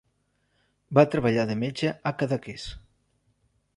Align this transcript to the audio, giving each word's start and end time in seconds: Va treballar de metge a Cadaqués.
Va 0.99 1.03
treballar 1.15 1.43
de 1.51 1.57
metge 1.65 1.93
a 2.13 2.17
Cadaqués. 2.23 2.67